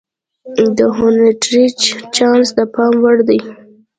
د 0.77 0.79
هونټریج 0.97 1.77
چانس 2.15 2.47
د 2.57 2.59
پام 2.73 2.93
وړ 3.03 3.17
دی. 3.29 3.39